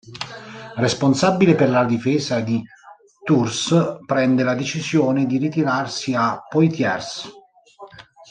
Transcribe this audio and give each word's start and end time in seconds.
Responsabile 0.77 1.53
per 1.53 1.69
la 1.69 1.83
difesa 1.85 2.39
di 2.39 2.59
Tours, 3.23 3.99
prende 4.07 4.41
la 4.41 4.55
decisione 4.55 5.27
di 5.27 5.37
ritirarsi 5.37 6.15
a 6.15 6.41
Poitiers. 6.49 7.29